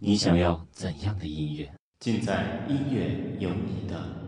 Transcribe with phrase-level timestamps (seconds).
[0.00, 1.68] 你想要怎样的音乐？
[2.00, 3.06] 尽在音乐
[3.38, 4.27] 有你的。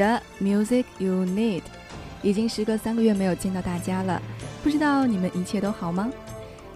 [0.00, 1.60] 的 music you need，
[2.22, 4.18] 已经时隔三个月没有见到大家了，
[4.64, 6.10] 不知道你们一切都好吗？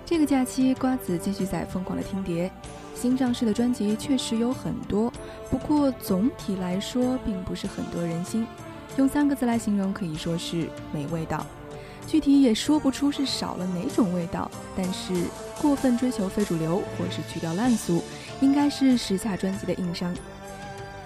[0.04, 2.52] 这个假期瓜子继续在疯狂的听碟，
[2.94, 5.10] 新上市的专辑确实有很多，
[5.50, 8.46] 不过总体来说并不是很多人心。
[8.98, 11.46] 用三个字来形容，可以说是没味道。
[12.06, 15.14] 具体也说不出是少了哪种味道，但是
[15.62, 18.04] 过分追求非主流或是去掉烂俗，
[18.42, 20.14] 应该是时下专辑的硬伤。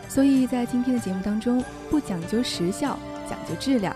[0.09, 3.95] 所以在今天的节目当中，不讲究时效，讲究质量。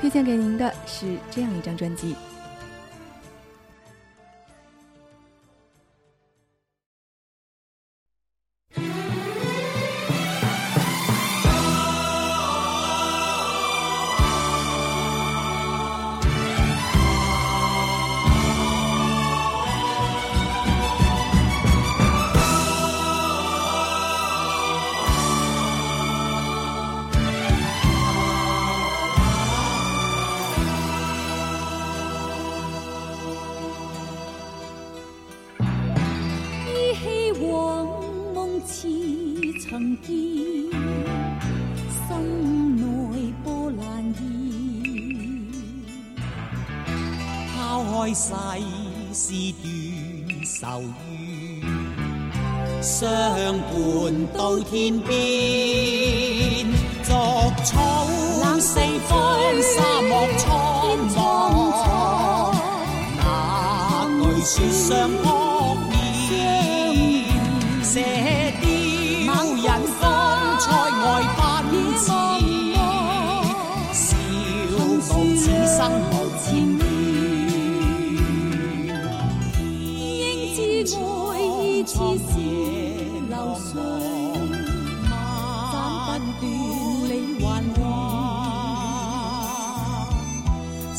[0.00, 2.14] 推荐给您的是这样一张专辑。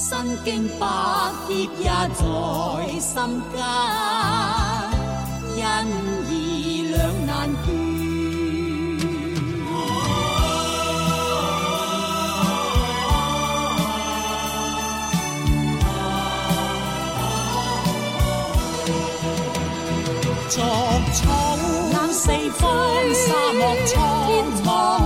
[0.09, 0.87] 身经百
[1.49, 2.05] 劫也在
[2.97, 3.15] 心
[3.53, 3.65] 间，
[5.61, 5.65] 恩
[6.29, 7.35] 义两难
[7.65, 7.67] 决。
[20.47, 20.57] 作
[21.11, 21.19] 草
[21.91, 22.63] 啊四方，
[23.13, 23.61] 沙漠
[23.93, 23.95] 啊
[25.03, 25.05] 啊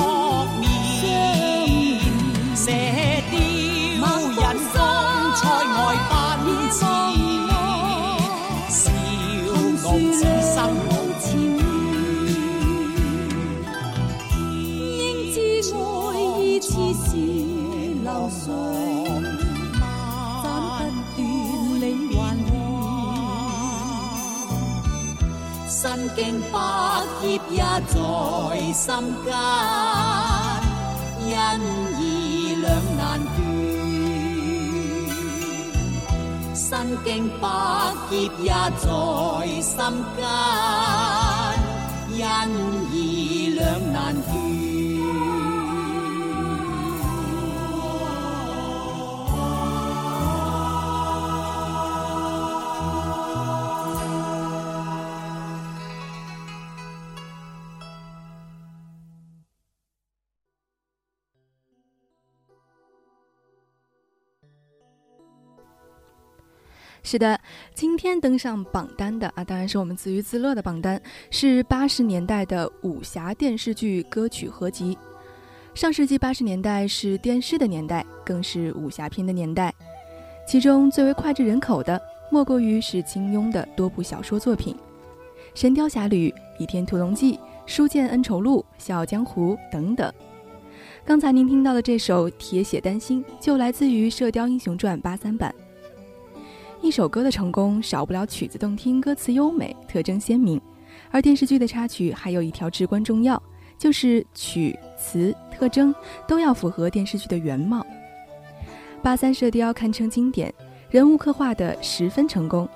[26.04, 26.58] 身经百
[27.22, 29.38] 劫也在心间，
[31.32, 31.62] 恩
[32.02, 33.36] 义两难断。
[36.56, 39.78] 身经百劫也在心
[40.18, 40.24] 间，
[42.20, 42.52] 恩
[42.92, 44.16] 义两难。
[44.24, 44.41] 断。
[67.04, 67.40] 是的，
[67.74, 71.02] 今天登上榜单的啊，当然是我们自娱自乐的榜单，
[71.32, 74.96] 是八十年代的武侠电视剧歌曲合集。
[75.74, 79.74] 上世纪八十年代是电视的年代，更是武侠片的年代，
[80.48, 82.00] 其中最为脍炙人口的，
[82.32, 84.76] 莫过于是金庸的多部小说作品，
[85.60, 87.34] 《神雕侠侣》《倚天屠龙记》
[87.66, 90.12] 《书剑恩仇录》《笑傲江湖》等等。
[91.04, 95.54] 刚才您听到的这首《铁血丹心》，就来自于《射雕英雄传》八三版。
[96.84, 100.60] 一首歌的成功，少不了曲子动听、歌词优美、特征鲜明；
[101.12, 103.42] 而电视剧的插曲还有一条至关重要，
[103.78, 105.94] 就是曲词特征
[106.28, 107.82] 都要符合电视剧的原貌。
[109.04, 110.52] 《八三》《射雕》堪称经典，
[110.90, 112.68] 人物刻画的十分成功，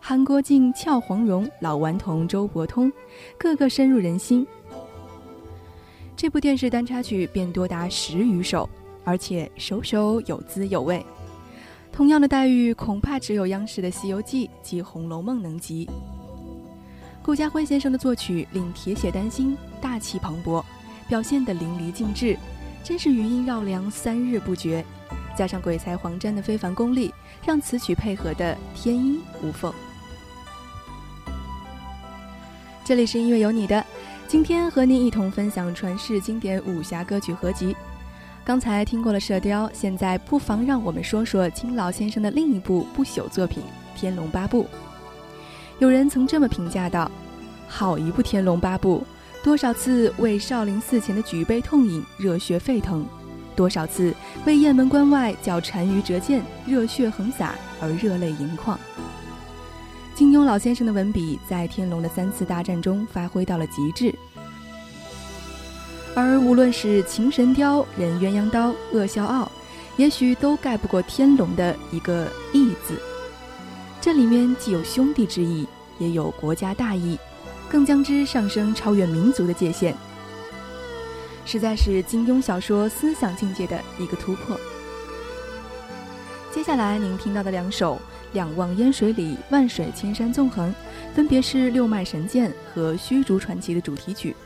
[0.00, 2.92] 韩国静、俏黄蓉、老顽童周伯通，
[3.38, 4.44] 个个深入人心。
[6.16, 8.68] 这部电视单插曲便多达十余首，
[9.04, 11.04] 而且首首有滋有味。
[11.92, 15.86] 同样的待遇，恐怕只有央视的《西游记》及《红楼梦》能及。
[17.22, 20.64] 顾嘉辉先生的作曲令铁血丹心、大气磅礴，
[21.06, 22.34] 表现得淋漓尽致，
[22.82, 24.82] 真是余音绕梁三日不绝。
[25.36, 27.12] 加上鬼才黄沾的非凡功力，
[27.44, 29.72] 让此曲配合的天衣无缝。
[32.84, 33.84] 这里是音乐有你的，
[34.26, 37.76] 今天和您一同分享传世经典武侠歌曲合集。
[38.44, 43.62] 刚才听过了《射雕》，现在不妨让我们说说金老先生的另一部不朽作品
[44.00, 44.64] 《天龙八部》。
[45.78, 47.08] 有人曾这么评价道
[47.68, 49.06] ：“好一部《天龙八部》，
[49.44, 53.06] 多少次为少林寺前的举杯痛饮热血沸腾，
[53.54, 54.12] 多少次
[54.44, 58.78] 为雁门关外叫单于折剑热血横洒而热泪盈眶。”
[60.16, 64.12] 金庸老先生的文笔在《天龙》的三次大战中发挥到了极致。
[66.14, 69.50] 而无论是情神雕、人鸳鸯刀、恶笑傲，
[69.96, 72.94] 也许都盖不过天龙的一个“义”字。
[73.98, 75.66] 这里面既有兄弟之义，
[75.98, 77.18] 也有国家大义，
[77.70, 79.94] 更将之上升超越民族的界限，
[81.46, 84.58] 实在是金庸小说思想境界的一个突破。
[86.52, 87.94] 接下来您听到的两首
[88.34, 90.68] 《两望烟水里》《万水千山纵横》，
[91.14, 94.36] 分别是《六脉神剑》和《虚竹传奇》的主题曲。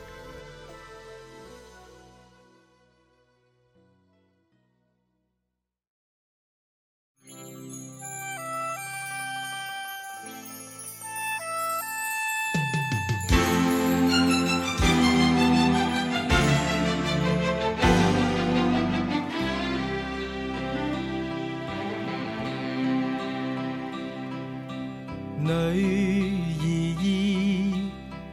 [25.46, 27.88] 女儿衣，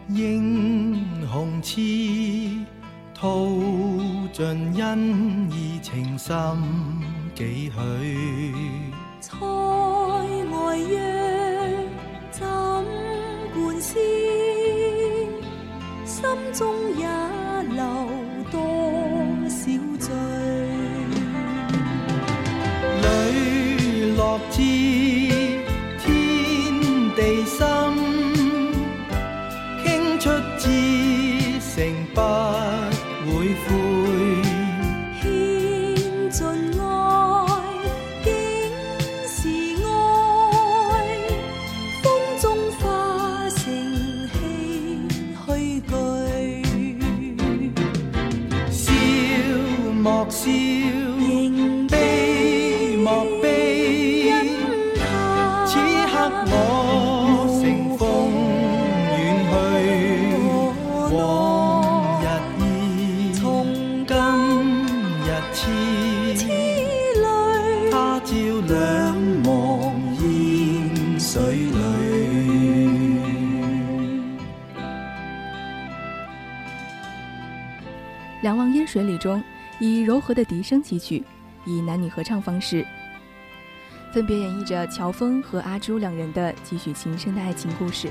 [0.09, 2.65] 英雄痴，
[3.13, 6.31] 吐尽恩义情深
[7.35, 8.92] 几许。
[78.73, 79.41] 烟水里中，
[79.79, 81.23] 以柔和的笛声起曲，
[81.65, 82.85] 以男女合唱方式，
[84.11, 88.09] 分别演绎着乔峰和阿朱两人的几许情深的爱情故事。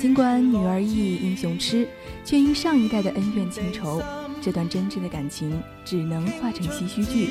[0.00, 1.86] 尽管女儿意英雄痴，
[2.24, 4.00] 却因上一代的恩怨情仇，
[4.40, 7.28] 这段真挚的感情只能化成唏嘘剧。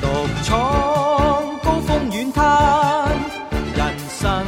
[0.00, 0.08] 独
[0.44, 3.06] 闯高峰远滩，
[3.76, 4.42] 人生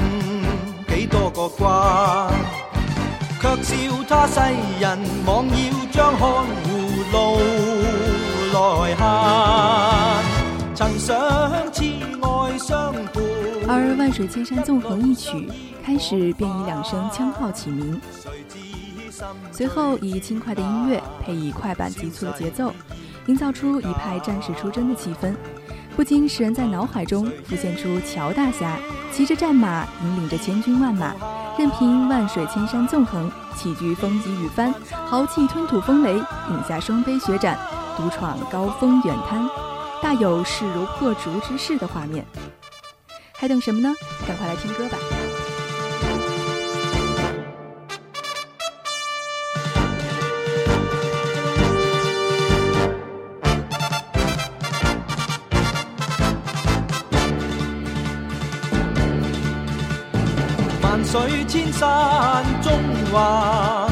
[0.88, 2.32] 几多个关，
[3.38, 4.40] 却笑他世
[4.80, 6.61] 人妄要张看。
[11.10, 15.30] 而《万水千山纵横一曲》
[15.82, 18.00] 开始便以两声枪炮起名，
[19.50, 22.72] 随后以轻快的音乐配以快板急促的节奏，
[23.26, 25.34] 营造出一派战士出征的气氛，
[25.96, 28.78] 不禁使人在脑海中浮现出乔大侠
[29.12, 31.12] 骑着战马，引领着千军万马，
[31.58, 34.72] 任凭万水千山纵横，起居风急雨翻，
[35.06, 37.58] 豪气吞吐风雷，饮下双杯雪盏，
[37.96, 39.50] 独闯高峰远滩。
[40.02, 42.26] 大有势如破竹之势的画面，
[43.36, 43.94] 还等什么呢？
[44.26, 44.98] 赶快来听歌吧！
[60.82, 62.72] 万水千山中
[63.12, 63.88] 横，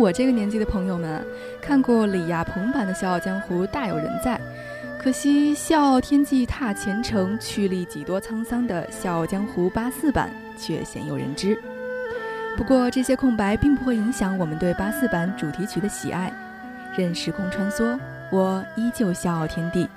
[0.02, 1.24] 我这个年纪的朋友们，
[1.62, 4.40] 看过李亚鹏版的《笑傲江湖》，大有人在。
[5.00, 11.56] 可惜“笑傲天际踏前程，去历几多沧桑”的《笑傲江湖》八四版却鲜有人知。
[12.58, 16.34] 不过，这些空白并不会影响我们对八四版主题曲的喜爱。
[16.98, 17.96] 任时空穿梭，
[18.32, 19.88] 我依旧笑傲天地。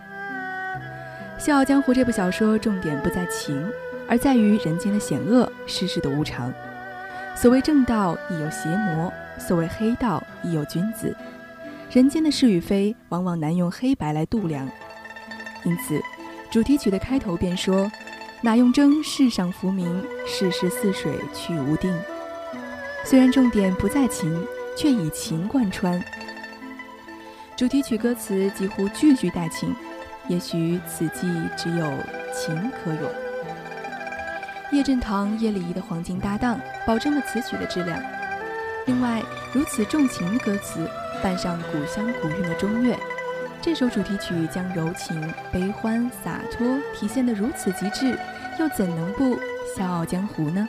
[1.43, 3.67] 《笑傲江湖》这部小说重点不在情，
[4.07, 6.53] 而在于人间的险恶、世事的无常。
[7.35, 9.11] 所谓正道，亦有邪魔。
[9.39, 11.15] 所谓黑道亦有君子，
[11.91, 14.69] 人间的是与非往往难用黑白来度量，
[15.65, 16.01] 因此
[16.51, 17.91] 主题曲的开头便说
[18.41, 21.93] ：“哪用争世上浮名，世事似水去无定。”
[23.05, 24.45] 虽然重点不在情，
[24.77, 26.03] 却以情贯穿。
[27.57, 29.75] 主题曲歌词几乎句句带情，
[30.29, 31.27] 也许此际
[31.57, 31.87] 只有
[32.33, 33.01] 情可咏。
[34.73, 38.03] 叶振棠、叶丽仪的黄金搭档，保证了此曲的质量。
[38.87, 39.23] 另外，
[39.53, 40.87] 如此重情的歌词，
[41.23, 42.95] 伴上古香古韵的中乐，
[43.63, 45.19] 这首主题曲将柔情、
[45.51, 48.19] 悲欢、洒脱体现得如此极致，
[48.61, 49.39] 又怎能不
[49.75, 50.69] 笑傲江湖呢？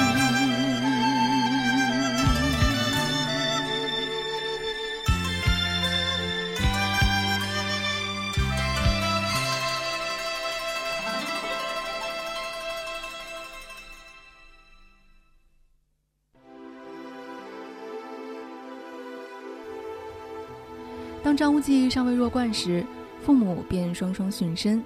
[21.40, 22.84] 张无忌尚未弱冠时，
[23.22, 24.84] 父母便双双殉身，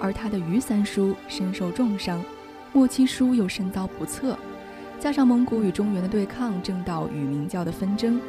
[0.00, 2.22] 而他的余三叔身受重伤，
[2.72, 4.38] 莫七叔又身遭不测，
[5.00, 8.20] 加上蒙古与中原的对抗，正道与明教的纷争，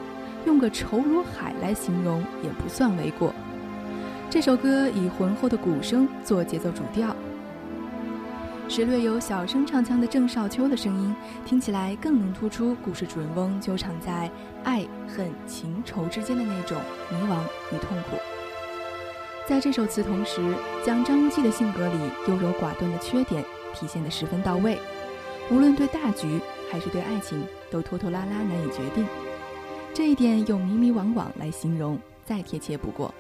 [0.48, 3.32] 用个愁如海来形容也不算为过。
[4.28, 7.16] 这首歌以浑厚的鼓声做节奏主调。
[8.70, 14.30] 是略有小声唱腔的郑少秋的声音，听起来更能突出故事主人翁纠缠在
[14.66, 16.78] 爱恨情仇之间的那种
[17.10, 17.38] 迷茫
[17.74, 18.18] 与痛苦。
[19.48, 20.42] 在这首词同时，
[20.86, 21.96] 将张无忌的性格里
[22.28, 23.42] 优柔寡断的缺点
[23.74, 24.78] 体现得十分到位。
[25.50, 26.38] 无论对大局
[26.70, 29.08] 还是对爱情，都拖拖拉拉难以决定，
[29.94, 33.14] 这一点用迷迷惘惘来形容再贴切不过。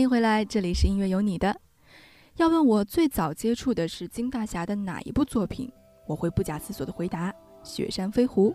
[0.00, 1.54] 欢迎回来，这里是音乐有你的。
[2.38, 5.70] 要问我最早接触的是金大侠的哪一部作品，
[6.06, 7.30] 我会不假思索的回答
[7.62, 8.50] 《雪山飞狐》。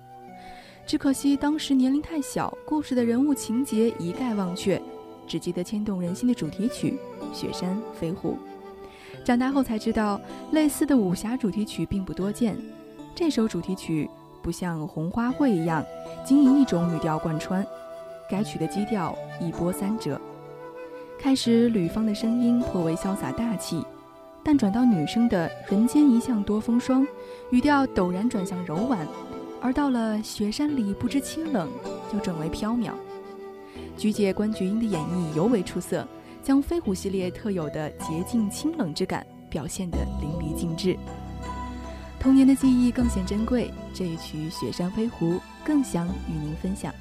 [0.87, 4.81] 只可惜当时年龄太小，故事的人物情节一概忘却，
[5.27, 6.97] 只记得牵动人心的主题曲
[7.35, 8.39] 《雪山飞狐》。
[9.23, 10.19] 长大后才知道，
[10.51, 12.57] 类似的武侠主题曲并不多见。
[13.13, 14.09] 这首主题曲
[14.41, 15.85] 不像《红花会》一样，
[16.25, 17.63] 仅以一种语调贯穿，
[18.27, 20.19] 该曲的基调一波三折。
[21.17, 23.83] 开始，吕方的声音颇为潇洒大气，
[24.43, 27.05] 但转到女声的“人间一向多风霜”，
[27.51, 29.05] 语调陡然转向柔婉，
[29.61, 31.69] 而到了“雪山里不知清冷”，
[32.13, 32.91] 又转为飘渺。
[33.97, 36.05] 菊姐关菊英的演绎尤为出色，
[36.43, 40.95] 将飞虎系列特有的洁净清冷之感表现得淋漓尽致。
[42.19, 46.93] 童年的记忆更显珍贵，这一曲《雪山飞狐》更想与您分享。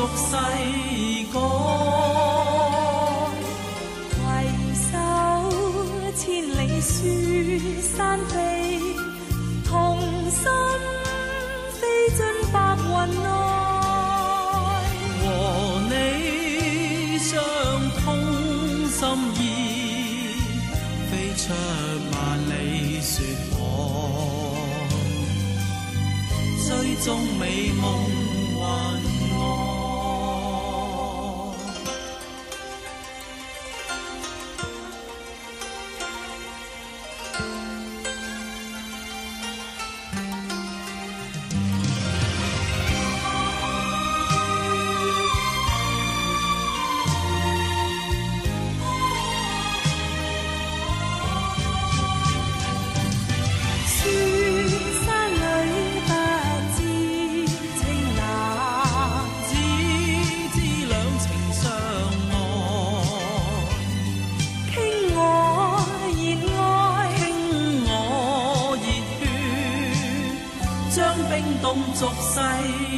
[0.00, 0.89] 俗世。
[72.00, 72.89] 俗世。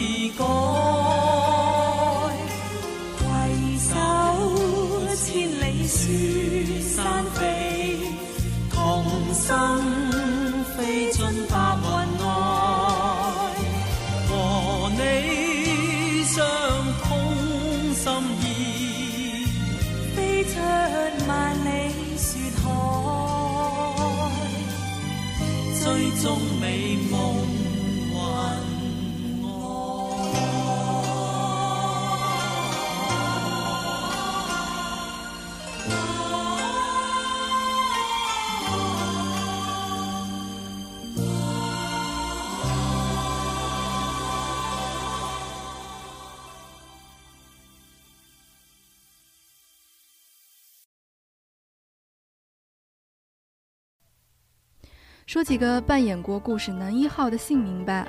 [55.26, 58.06] 说几个扮演过故事男一号的姓名吧，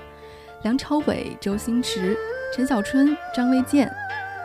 [0.63, 2.17] 梁朝伟、周星驰、
[2.56, 3.89] 陈小春、张卫健。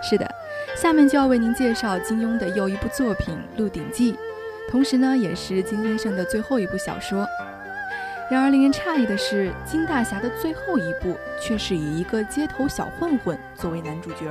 [0.03, 0.31] 是的，
[0.77, 4.13] 下面就要为您介绍金庸的又一部作品《鹿鼎记》，
[4.71, 7.27] 同时呢，也是金先生的最后一部小说。
[8.31, 14.27] 然而令人诧异的是，金大侠的最后一部却是以一个街头小混混作为男主角。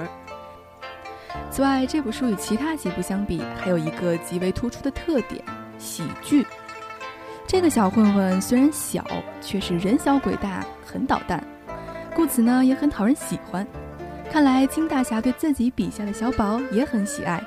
[1.49, 5.43] 此外，这部书与其他几部相比，还有一个极为突出的特点——
[5.79, 6.45] 喜剧。
[7.47, 9.05] 这个小混混虽然小，
[9.41, 11.41] 却是人小鬼大，很捣蛋，
[12.13, 13.65] 故此呢也很讨人喜欢。
[14.29, 17.41] 看来金大侠对自己笔下的小宝也很喜爱，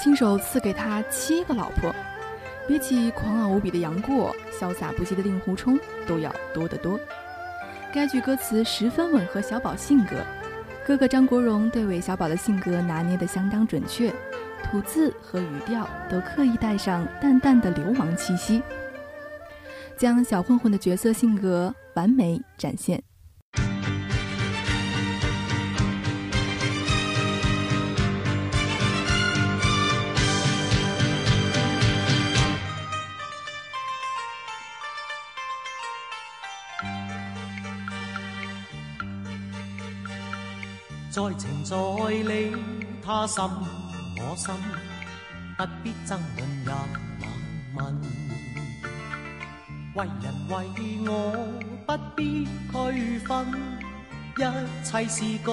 [0.00, 1.94] 亲手赐给他七个老婆，
[2.66, 6.98] 比起狂傲无比的杨过、潇洒不羁的令狐冲都要多得多。
[7.92, 10.16] 该句歌词十分吻合小宝性格，
[10.86, 14.10] 哥哥张国荣对韦小宝的性格拿捏得相当准确，
[14.70, 18.62] 吐字和语调都刻意带上淡淡的流亡气息。
[19.98, 23.02] 将小混混的角色性格完美展现。
[41.10, 41.74] 在情在
[42.30, 42.54] 理，
[43.02, 43.42] 他心
[44.18, 44.54] 我心，
[45.56, 48.25] 不必争论也难问。
[49.96, 51.48] 為人為我，
[51.86, 53.46] 不必區分，
[54.36, 55.52] 一切是個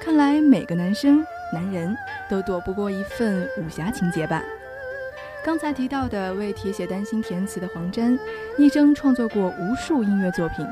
[0.00, 1.94] 看来每个男生男人
[2.28, 4.42] 都躲不过一份武侠情节吧。
[5.44, 8.18] 刚才提到的为《铁血丹心》填词的黄沾，
[8.58, 10.66] 一生创作过无数音乐作品，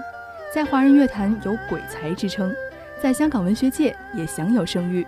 [0.55, 2.53] 在华人乐坛有“鬼才”之称，
[3.03, 5.07] 在香港文学界也享有声誉。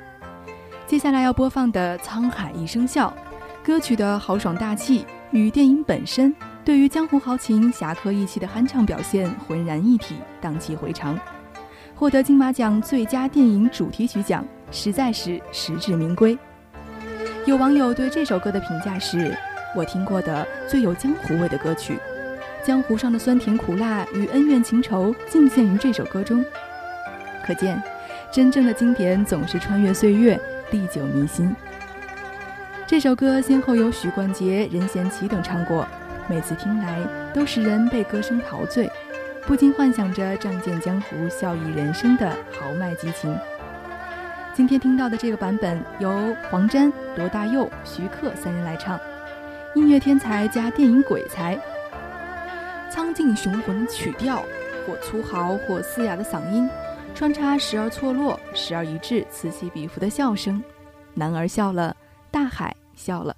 [0.86, 3.14] 接下来要播放的《沧海一声笑》。
[3.62, 11.18] 歌曲的豪爽大气与电影本身对于江湖豪情、侠客义气的酣畅表现浑然一体，荡气回肠。
[11.94, 16.38] 获得金马奖最佳电影主题曲奖，实在是实至名归。
[17.46, 19.36] 有网友对这首歌的评价是
[19.74, 21.98] ：“我听过的最有江湖味的歌曲，
[22.64, 26.44] 江湖上的酸甜苦辣与恩怨情仇尽现于这首歌中。”
[27.44, 27.82] 可见，
[28.30, 31.54] 真正的经典总是穿越岁月，历久弥新。
[32.90, 35.86] 这首歌先后由许冠杰、任贤齐等唱过，
[36.28, 36.98] 每次听来
[37.32, 38.90] 都使人被歌声陶醉，
[39.46, 43.32] 不禁幻想着仗剑江湖、笑意人生的豪迈激情。
[44.56, 48.98] 今天听到的这个版本由黄沾、罗大佑、徐克三人来唱，
[49.76, 51.56] 音乐天才加电影鬼才，
[52.90, 54.42] 苍劲雄浑曲调，
[54.84, 56.68] 或粗豪或嘶哑的嗓音，
[57.14, 60.60] 穿插时而错落、时而一致、此起彼伏的笑声，
[61.14, 61.94] 男儿笑了，
[62.32, 62.74] 大海。
[63.00, 63.34] 笑了。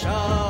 [0.00, 0.47] 上。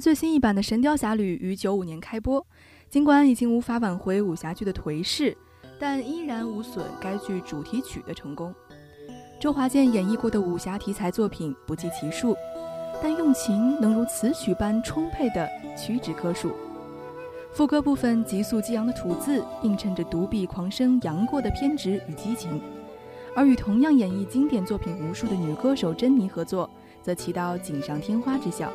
[0.00, 2.44] 最新一版的《神雕侠侣》于九五年开播，
[2.88, 5.36] 尽管已经无法挽回武侠剧的颓势，
[5.78, 8.52] 但依然无损该剧主题曲的成功。
[9.38, 12.34] 周华健演绎过的武侠题材作品不计其数，
[13.02, 15.46] 但用情能如此曲般充沛的
[15.76, 16.52] 屈指可数。
[17.52, 22.58] 副歌部分急速激昂的吐字，映衬着独臂狂生杨过的偏执与激情。
[23.36, 26.68] 而与同样演绎经典作品无数的女歌手珍妮合作，
[27.02, 28.72] 则起到锦上添花之效。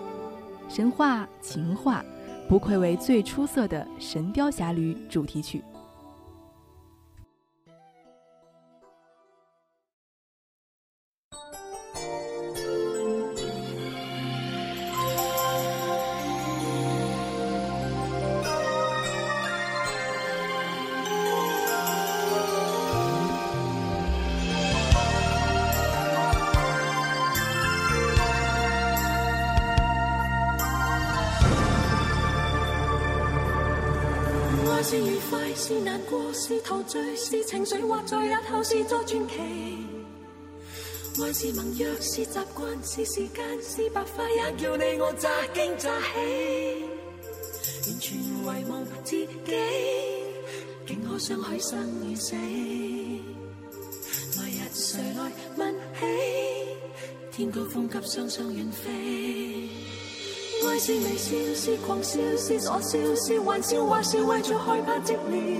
[0.68, 2.03] 神话情话，
[2.49, 5.63] 不愧为最出色的《神雕侠侣》主题曲。
[35.58, 39.88] 是难过，是陶醉，是情绪或在日后是再传奇，
[41.24, 46.86] 爱是盟约，是习惯，是时间，是白发也叫你我乍惊乍喜，
[47.88, 49.58] 完全遗忘自己，
[50.86, 52.36] 竟可相许生与死，
[54.38, 56.68] 来日谁来问起？
[57.32, 59.45] 天高风急，双双远飞。
[60.86, 65.60] 是微笑，是狂笑，是傻笑，是玩笑，或是为着害怕寂寥。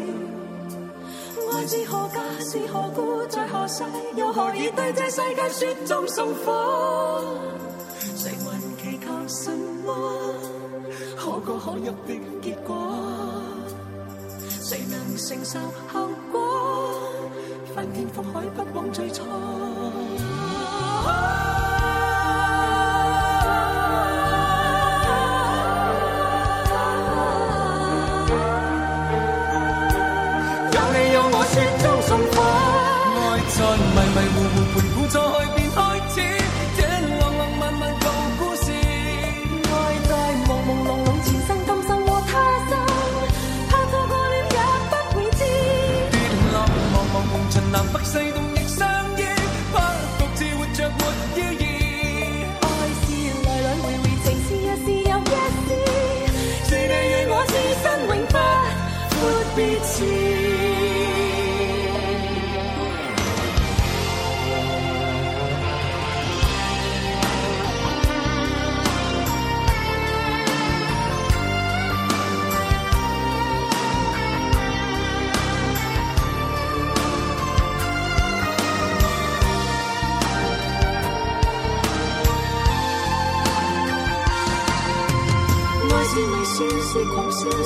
[1.52, 3.84] 爱是何家，是何故，在何世，
[4.16, 7.24] 又何以对这世界雪中送火？
[8.16, 9.50] 谁还祈求什
[9.84, 9.96] 么？
[11.18, 12.96] 可歌可入的结果，
[14.48, 15.58] 谁能承受
[15.92, 16.40] 后果？
[17.74, 19.24] 翻天覆海，不枉最初。
[31.32, 31.75] 我是。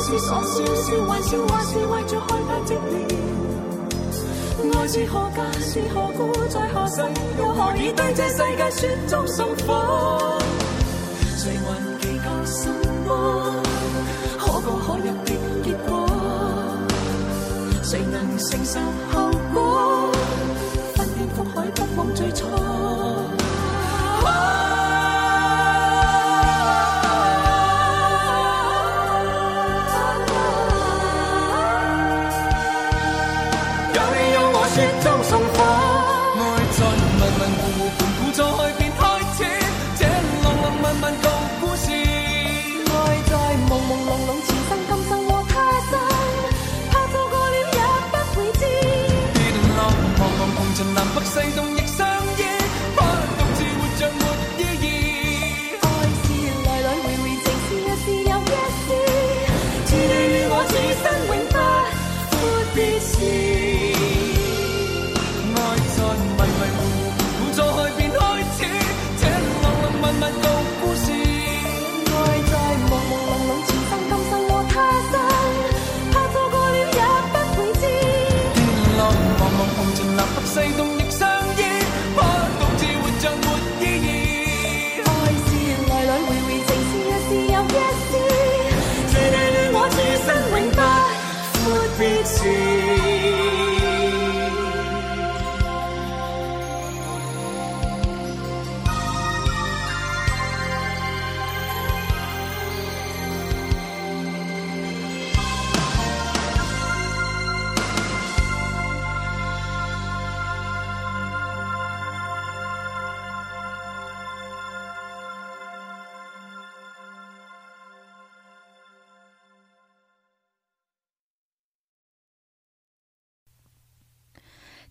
[0.03, 4.69] 是所笑是玩笑，还是为着害怕寂寥？
[4.79, 5.59] 爱是何价？
[5.59, 6.31] 是何故？
[6.47, 7.01] 在何世，
[7.37, 10.39] 又何以对这世界雪中送火？
[11.37, 12.69] 谁还计较什
[13.07, 13.61] 么？
[14.37, 15.33] 可过可入的
[15.63, 16.09] 结果，
[17.83, 18.79] 谁能承受
[19.11, 20.11] 后果？
[20.95, 22.45] 翻念覆海，不枉最初。
[35.01, 35.68] 纵纵花。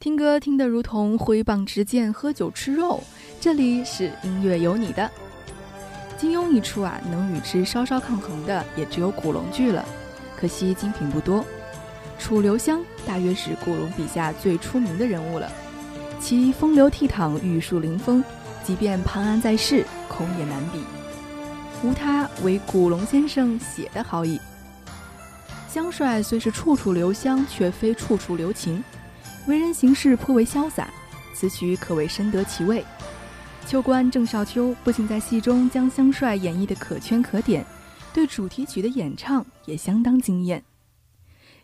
[0.01, 3.03] 听歌听得如同挥棒执剑，喝酒吃肉。
[3.41, 5.11] 这里是音乐有你的。
[6.17, 9.85] 金庸一出啊，能与之稍稍抗衡的也只有古龙剧了。
[10.37, 11.45] 可惜精品不多。
[12.17, 15.51] 楚留香大约是古龙笔下最出名的人物了，
[16.21, 18.23] 其风流倜傥、玉树临风，
[18.63, 20.81] 即便潘安在世，恐也难比。
[21.83, 24.39] 无他，为古龙先生写的好矣。
[25.69, 28.83] 香帅虽是处处留香，却非处处留情。
[29.49, 30.89] 为人行事颇为潇洒，
[31.35, 32.85] 此曲可谓深得其味。
[33.67, 37.65] 秋官郑少秋不仅在戏中将香帅演绎的可圈可点，
[38.13, 40.63] 对主题曲的演唱也相当惊艳，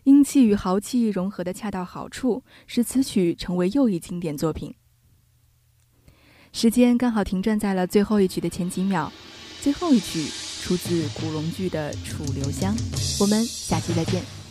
[0.03, 4.73] 英气与豪气融合的恰到好处，使此曲成为又一经典作品。
[6.51, 9.11] 时间刚好停转在了最后一曲的前几秒，
[9.61, 10.23] 最后一曲
[10.61, 12.73] 出自古龙剧的《楚留香》，
[13.21, 14.44] 我们下期再见。